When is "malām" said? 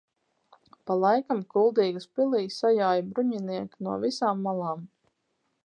4.49-4.83